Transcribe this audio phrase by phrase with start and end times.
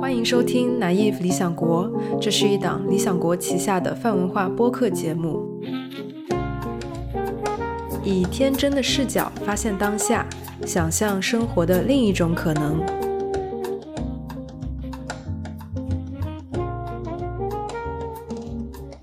[0.00, 5.60] 欢迎收听《naive 理想国》，这是一档理想国旗下的泛文化播客节目，
[8.02, 10.26] 以天真的视角发现当下，
[10.64, 12.80] 想象生活的另一种可能。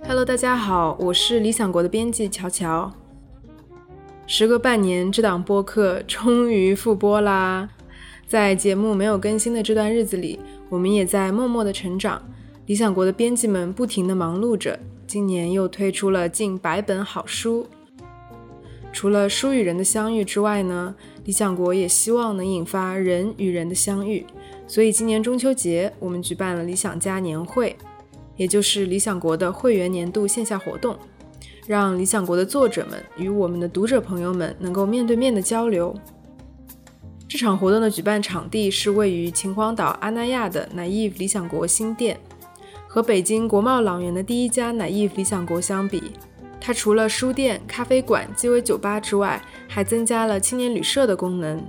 [0.07, 2.91] Hello，大家好，我是理想国的编辑乔乔。
[4.33, 7.67] 时隔半年，这档播客终于复播啦！
[8.25, 10.39] 在节目没有更新的这段日子里，
[10.69, 12.23] 我们也在默默的成长。
[12.65, 17.67] 理想国的编辑们不停的忙碌着，今年又推出了近百本好书。
[18.93, 24.25] 除了书与人的相遇之外呢，理想国也希望能引发人与人的相遇。
[24.65, 27.75] 所以今年中秋节，我们举办了理想家年会，
[28.37, 30.97] 也就是理想国的会员年度线下活动。
[31.67, 35.95] 让理想国的作者们与我们的读者朋友们能够面对面的交流。
[37.27, 42.19] 这场活动的举办场地是位于秦皇岛阿那亚的 naive 理想国新店。
[42.87, 46.11] 和北京国贸朗园的第一家 naive 理想国相比，
[46.59, 51.63] 它除了书店、咖啡馆、鸡尾酒吧之外，还增加了青年旅社的功能。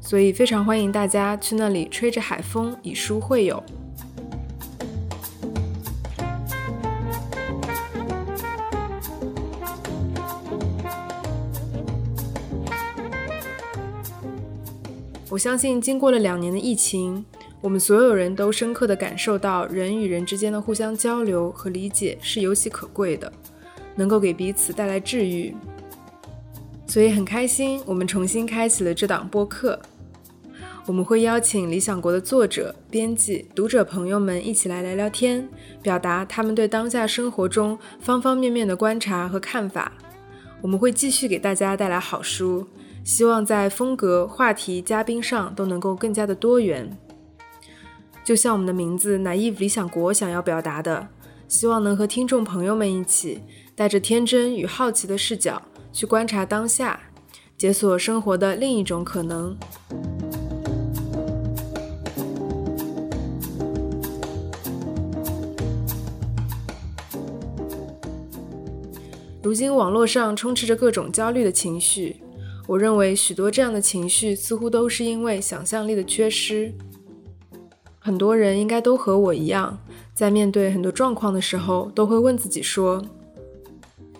[0.00, 3.62] 所以非常欢迎大家去那里吹着海风，以书会友。
[15.30, 17.22] 我相信，经过了两年的疫情，
[17.60, 23.30] 我们所有人都深刻的感受到，人与人之间的互相交流和理解是尤其可贵的，
[23.94, 25.54] 能够给彼此带来治愈。
[26.86, 29.78] 所以很开心，我们重新开启了这档播客。
[30.86, 35.46] 我们会邀请理想国的作者、编辑、读者朋友们一起来聊聊天，
[35.82, 39.92] 表达他们对当下生活中方方面面的观察和看法。
[40.62, 42.66] 我们会继续给大家带来好书。
[43.04, 46.96] 希望在风格、话题、嘉宾上都能够更加的多元，
[48.22, 51.08] 就像我们的名字 “naive 理想国”想要表达的，
[51.48, 53.40] 希望能和听众朋友们一起，
[53.74, 57.00] 带着天真与好奇的视角去观察当下，
[57.56, 59.56] 解锁生活的另一种可能。
[69.42, 72.16] 如今网络上充斥着各种焦虑的情绪。
[72.68, 76.70] 我认为许多这样的情绪似乎都是因为想象力的缺失。
[77.98, 79.78] 很多人应该都和我一样，
[80.14, 83.02] 在面对很多状况的时候，都会问自己说：“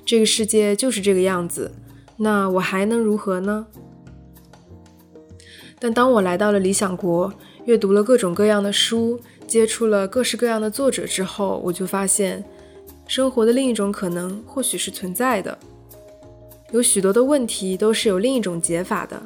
[0.02, 1.70] 这个世界就是这个样子，
[2.16, 3.66] 那我还能如何呢？”
[5.78, 7.30] 但当我来到了理想国，
[7.66, 12.42] 阅读了各种各样的书，接触了各式各样的作者之后，我就发现，
[13.06, 15.58] 生活的另一种可能或许是存在的。
[16.70, 19.20] 有许多的问题都是有另一种解法的，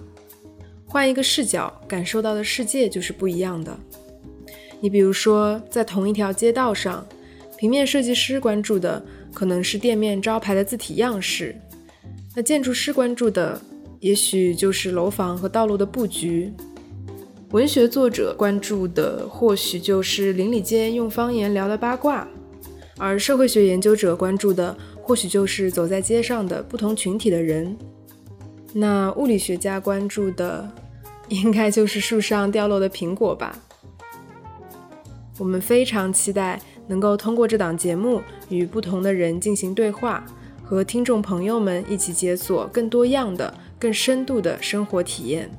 [0.87, 3.77] 换一个视角感受到的世界就是不一样的。
[4.81, 7.05] 你比如说，在同一条街道上，
[7.57, 9.05] 平面设计师关注的
[9.35, 11.57] 可能是店面招牌的字体样式，
[12.37, 13.61] 那建筑师关注的
[13.99, 16.53] 也许就是楼房和道路的布局，
[17.51, 22.27] 文学作者关注的或许就是邻里间用方言聊的八卦，
[22.99, 24.77] 而社会学研究者关注的。
[25.03, 27.77] 或许就是走在街上的不同群体的人，
[28.73, 30.71] 那物理学家关注的
[31.29, 33.59] 应该就是树上掉落的苹果吧。
[35.39, 40.25] 我们非常期待能够通过这档节目与不同的人进行对话，
[40.63, 45.51] 和听众朋友们一起解锁更多样的、更深度的生活体验。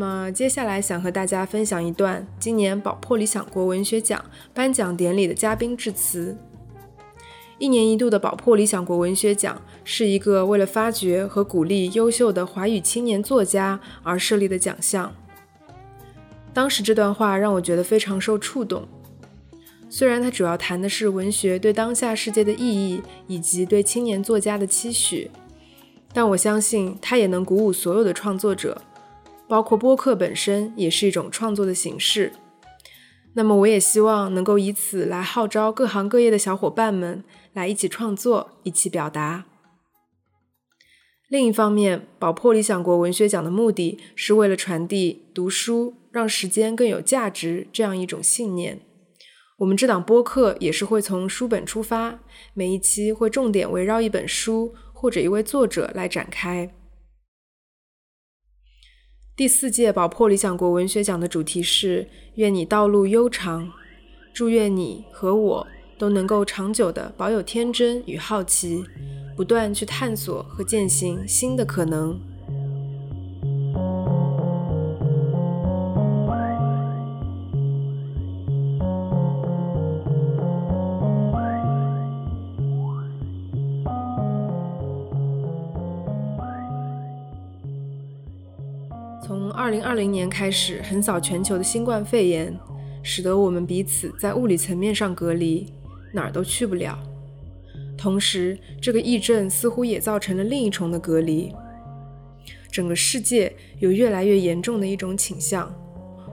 [0.00, 6.38] 那么接下来想和大家分享一段今年宝珀理想国文学奖颁奖典礼的嘉宾致辞。
[7.58, 15.12] 一年一度的宝珀理想国文学奖是一个为了发掘和鼓励优秀的华语青年作家而设立的奖项。
[16.54, 18.86] 当时这段话让我觉得非常受触动。
[19.90, 25.28] 虽然它主要谈的是文学对当下世界的意义以及对青年作家的期许，
[26.12, 28.80] 但我相信它也能鼓舞所有的创作者。
[29.48, 32.32] 包括播客本身也是一种创作的形式，
[33.34, 37.24] 那么我也希望能够以此来号召各行各业的小伙伴们
[37.54, 39.46] 来一起创作，一起表达。
[41.28, 48.80] 另一方面，宝珀理想国文学奖的目的是为了传递读书让时间更有价值这样一种信念。
[49.58, 52.20] 我们这档播客也是会从书本出发，
[52.54, 56.74] 每一期会重点围绕一本书或者一位作者来展开。
[59.38, 63.70] 第四届宝珀理想国文学奖的主题是“愿你道路悠长”，
[64.34, 65.64] 祝愿你和我
[65.96, 68.82] 都能够长久的保有天真与好奇，
[69.36, 72.20] 不断去探索和践行新的可能。
[89.28, 92.58] 从二零二零年开始横扫全球的新冠肺炎，
[93.02, 95.70] 使得我们彼此在物理层面上隔离，
[96.14, 96.98] 哪儿都去不了。
[97.94, 101.52] 同时，这个疫症似乎也造成了另一重的隔离。
[102.72, 105.70] 整个世界有越来越严重的一种倾向，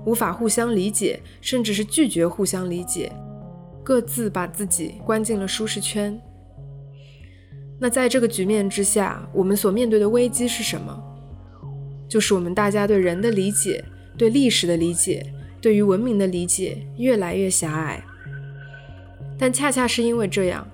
[0.05, 3.11] 无法互相理解，甚至是拒绝互相理解，
[3.83, 6.17] 各自把自己关进了舒适圈。
[7.77, 11.04] 那在这个局面之下，我们所面对的危机是什么？
[12.15, 13.83] 就是我们大家对人的理解、
[14.17, 15.21] 对历史的理解、
[15.59, 18.01] 对于文明的理解越来越狭隘。
[19.37, 20.65] 但恰恰是因为这样，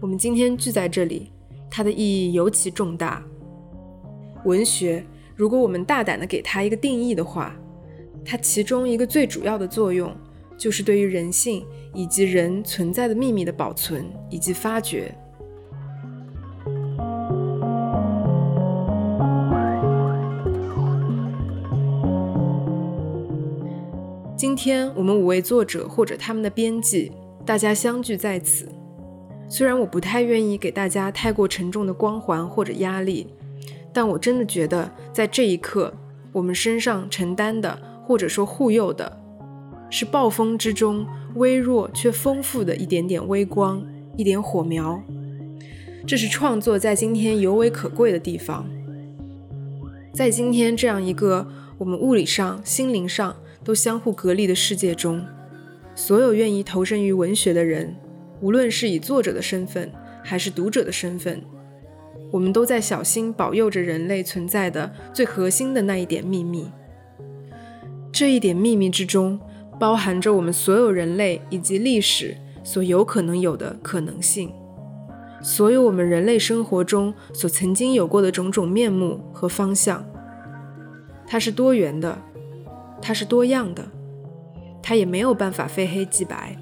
[0.00, 1.30] 我们今天聚在这里，
[1.70, 3.24] 它的意义尤其重大。
[4.44, 5.06] 文学，
[5.36, 7.54] 如果我们大胆地给它一个定义的话，
[8.24, 10.12] 它其中一个最主要的作用，
[10.56, 11.64] 就是对于人性
[11.94, 15.14] 以及人存在的秘密的保存以及发掘。
[24.68, 27.10] 天我们五位作者或者他们的编辑，
[27.46, 28.68] 大家相聚在此。
[29.48, 33.28] 虽然我不太愿意给大家太过沉重的光环或者压力，
[33.94, 35.94] 但我真的觉得在这一刻，
[36.32, 39.18] 我们身上承担的或者说护佑的，
[39.88, 41.06] 是暴风之中
[41.36, 43.82] 微弱却丰富的一点点微光，
[44.18, 45.02] 一点火苗。
[46.06, 48.68] 这是创作在今天尤为可贵的地方。
[50.12, 51.48] 在今天这样一个
[51.78, 53.34] 我们物理上、心灵上。
[53.68, 55.22] 都相互隔离的世界中，
[55.94, 57.94] 所有愿意投身于文学的人，
[58.40, 59.92] 无论是以作者的身份，
[60.24, 61.42] 还是读者的身份，
[62.30, 66.70] 我们都在小心保佑着人类存在的最核心的那一点秘密。
[68.10, 69.38] 这一点秘密之中，
[69.78, 74.50] 包含着我们所有人类以及历史所有可能有的可能性，
[75.42, 80.02] 所有我们人类生活中所曾经有过的种种面目和方向。
[81.26, 82.18] 它是多元的。
[83.00, 83.86] 它是多样的，
[84.82, 86.56] 它也没有办法非黑即白，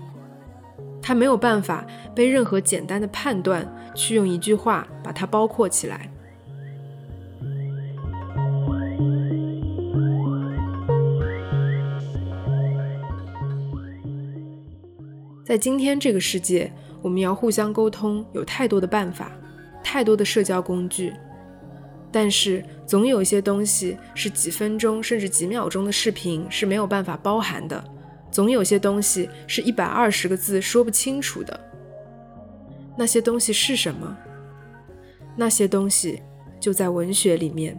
[1.03, 6.11] 它没有办法被任何简单的判断去用一句话把它包括起来。
[15.45, 19.31] 在今天这个世界，我们要互相沟通，有太多的办法，
[19.83, 21.13] 太多的社交工具。
[22.11, 27.83] 但是，总有一些东西是几分钟甚至几秒钟的视频是没有办法包含的，
[28.31, 31.59] 总有些东西是一百二十个字说不清楚的。
[32.97, 34.17] 那些东西是什么？
[35.37, 36.23] 那些东西
[36.61, 37.77] 就在文学里面。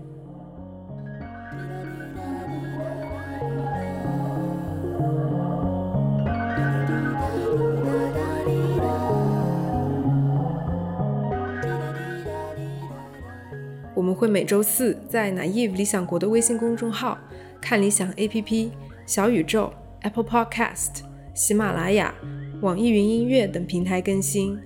[14.28, 17.18] 每周四在 naive 理想国的微信公众号、
[17.62, 18.70] 看理想 APP、
[19.06, 19.72] 小宇宙、
[20.02, 21.02] Apple Podcast、
[21.34, 22.14] 喜马拉雅、
[22.62, 24.58] 网易云音乐等平台更新。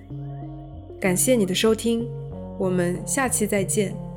[1.00, 2.08] 感谢你的收听，
[2.58, 4.11] 我们下期再见。